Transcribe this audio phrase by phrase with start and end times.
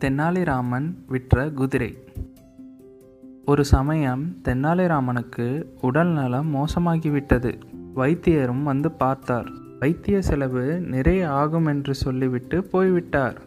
[0.00, 1.98] தெனாலிராமன் விற்ற குதிரை.
[3.44, 7.60] ஒரு சமயம் தெனாலிராமனுக்கு உடல் நலம் மோசமாகிவிட்டது.
[7.96, 9.48] வைத்தியரும் வந்து பார்த்தார்.
[9.80, 13.42] வைத்திய செலவு நிறைய ஆகும் என்று சொல்லிவிட்டு போய்விட்டார்.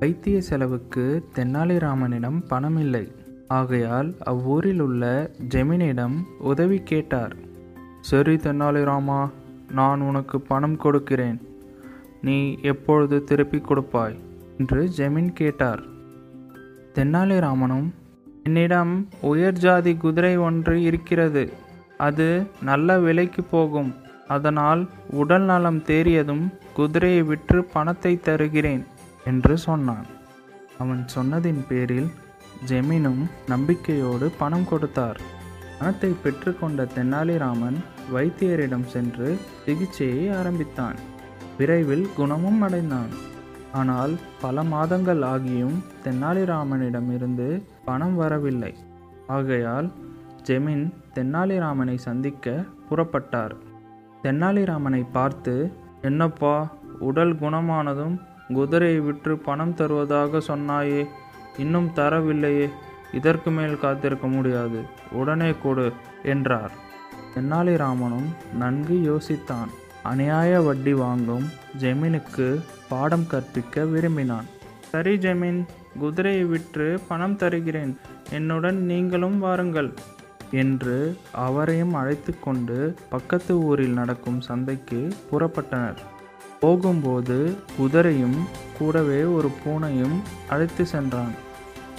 [0.00, 3.12] வைத்திய செலவுக்கு தென்னாலிராமனிடம் பணம் இல்லை
[3.48, 7.36] ஆகையால் அவ்வூரில் உள்ள ஜெமினிடம் உதவி கேட்டார்.
[8.00, 9.30] சரி தெனாலிராமா
[9.70, 11.40] நான் உனக்கு பணம் கொடுக்கிறேன்.
[12.22, 14.18] நீ எப்பொழுது திருப்பி கொடுப்பாய்?
[14.58, 15.82] என்று ஜெமின் கேட்டார்.
[16.94, 17.88] தெனாலிராமனும்
[18.44, 21.52] என்னிடம் உயர் ஜாதி குதிரை ஒன்று இருக்கிறது.
[21.98, 23.94] அது நல்ல விலைக்கு போகும்.
[24.28, 26.44] அதனால் உடல் நலம் தேறியதும்
[26.74, 28.84] குதிரையை விற்று பணத்தை தருகிறேன்
[29.24, 30.06] என்று சொன்னான்.
[30.78, 32.08] அவன் சொன்னதின் பேரில்
[32.66, 35.20] ஜெமினும் நம்பிக்கையோடு பணம் கொடுத்தார்.
[35.78, 37.78] பணத்தை பெற்றுக்கொண்ட தெனாலிராமன்
[38.14, 39.28] வைத்தியரிடம் சென்று
[39.64, 40.98] சிகிச்சையை ஆரம்பித்தான்.
[41.58, 43.12] விரைவில் குணமும் அடைந்தான்.
[43.78, 47.48] ஆனால் பல மாதங்கள் ஆகியும் தெனாலிராமனிடமிருந்து
[47.84, 48.72] பணம் வரவில்லை.
[49.26, 49.88] ஆகையால்
[50.48, 52.54] ஜெமின் தென்னாலிராமனை சந்திக்க
[52.88, 53.54] புறப்பட்டார்.
[54.22, 55.54] தெனாலிராமனை பார்த்து
[56.00, 56.54] என்னப்பா
[57.08, 58.16] உடல் குணமானதும்
[58.54, 61.02] குதிரையை விற்று பணம் தருவதாக சொன்னாயே
[61.58, 62.66] இன்னும் தரவில்லையே
[63.12, 64.80] இதற்கு மேல் காத்திருக்க முடியாது
[65.12, 65.86] உடனே கொடு
[66.32, 66.74] என்றார்.
[67.34, 69.70] தெனாலிராமனும் நன்கு யோசித்தான்.
[70.08, 71.44] அநியாய வட்டி வாங்கும்
[71.80, 72.46] ஜெமினுக்கு
[72.88, 74.48] பாடம் கற்பிக்க விரும்பினான்.
[74.88, 75.60] சரி ஜெமின்
[75.98, 77.96] குதிரையை விற்று பணம் தருகிறேன்.
[78.30, 79.90] என்னுடன் நீங்களும் வாருங்கள்
[80.50, 86.00] என்று அவரையும் அழைத்து கொண்டு பக்கத்து ஊரில் நடக்கும் சந்தைக்கு புறப்பட்டனர்.
[86.60, 88.38] போகும்போது குதிரையும்
[88.78, 90.16] கூடவே ஒரு பூனையும்
[90.48, 91.34] அழைத்து சென்றான்.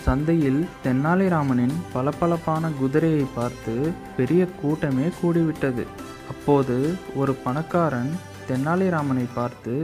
[0.05, 5.85] சந்தையில் தென்னாலிராமனின் பளபளப்பான குதிரையை பார்த்து பெரிய கூட்டமே கூடிவிட்டது.
[6.29, 6.75] அப்போது
[7.15, 8.11] ஒரு பணக்காரன்
[8.47, 9.75] தென்னாலிராமனை பார்த்து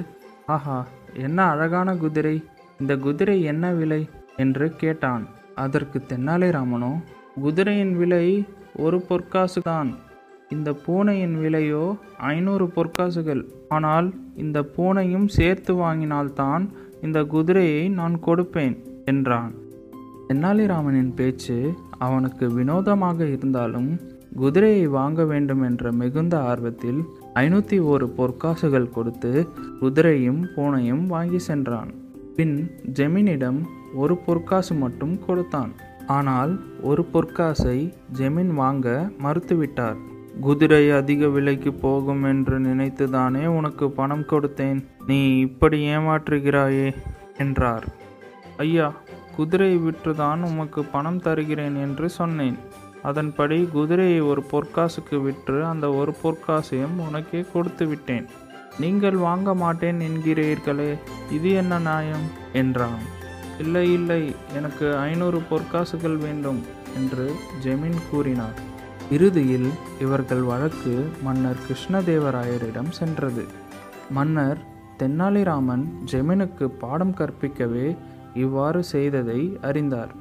[0.46, 0.80] ஆஹா
[1.14, 2.36] என்ன அழகான குதிரை.
[2.80, 4.02] இந்த குதிரை என்ன விலை?
[4.38, 5.24] என்று கேட்டான்.
[5.56, 6.94] அதற்கு தென்னாலிராமனோ
[7.42, 8.26] குதிரையின் விலை
[8.76, 9.90] ஒரு பொற்காசு தான்
[10.50, 11.84] இந்த பூனையின் விலையோ
[12.18, 13.44] ஐநூறு பொற்காசுகள்.
[13.70, 16.64] ஆனால் இந்த பூனையும் சேர்த்து வாங்கினால்தான்
[17.02, 18.76] இந்த குதிரையை நான் கொடுப்பேன்
[19.06, 19.54] என்றான்.
[20.28, 21.58] தென்னாலிராமனின் பேச்சு
[21.98, 23.92] அவனுக்கு வினோதமாக இருந்தாலும்
[24.36, 27.00] குதிரையை வாங்க வேண்டும் என்ற மிகுந்த ஆர்வத்தில்
[27.34, 29.32] ஐநூற்றி ஒரு பொற்காசுகள் கொடுத்து
[29.82, 31.92] குதிரையும் பூனையும் வாங்கி சென்றான்.
[32.36, 32.56] பின்
[33.00, 33.60] ஜெமினிடம்
[33.94, 35.72] ஒரு பொற்காசு மட்டும் கொடுத்தான்.
[36.08, 37.78] ஆனால் ஒரு பொற்காசை
[38.20, 40.00] ஜெமின் வாங்க மறுத்துவிட்டார்.
[40.42, 44.80] குதிரை அதிக விலைக்கு போகும் என்று நினைத்துதானே உனக்கு பணம் கொடுத்தேன்.
[45.08, 46.88] நீ இப்படி ஏமாற்றுகிறாயே
[47.38, 47.86] என்றார்.
[48.58, 48.88] ஐயா
[49.36, 52.58] குதிரையை விற்றுதான் உமக்கு பணம் தருகிறேன் என்று சொன்னேன்.
[53.04, 58.28] அதன்படி குதிரையை ஒரு பொற்காசுக்கு விற்று அந்த ஒரு பொற்காசையும் உனக்கே கொடுத்து விட்டேன்.
[58.80, 60.98] நீங்கள் வாங்க மாட்டேன் என்கிறீர்களே
[61.32, 62.28] இது என்ன நியாயம்?
[62.54, 63.02] என்றான்.
[63.60, 67.32] இல்லை இல்லை எனக்கு ஐநூறு பொற்காசுகள் வேண்டும் என்று
[67.64, 68.70] ஜெமின் கூறினார்.
[69.12, 69.70] இறுதியில்
[70.00, 73.46] இவர்கள் வழக்கு மன்னர் கிருஷ்ணதேவராயரிடம் சென்றது.
[74.10, 74.58] மன்னர்
[75.00, 77.98] தென்னாலிராமன் ஜெமினுக்கு பாடம் கற்பிக்கவே
[78.34, 80.16] இவ்வாறு செய்ததை அறிந்தார்.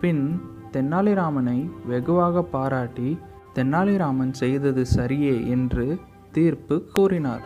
[0.00, 0.42] பின்
[0.72, 3.08] தென்னாலிராமனை வெகுவாக பாராட்டி
[3.54, 5.86] தென்னாலிராமன் செய்தது சரியே என்று
[6.32, 7.44] தீர்ப்பு கூறினார்.